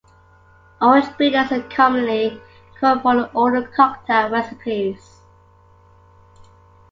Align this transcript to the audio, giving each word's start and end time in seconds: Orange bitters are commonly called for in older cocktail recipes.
Orange 0.81 1.15
bitters 1.15 1.51
are 1.51 1.61
commonly 1.69 2.41
called 2.79 3.03
for 3.03 3.15
in 3.19 3.29
older 3.35 3.67
cocktail 3.67 4.29
recipes. 4.31 5.21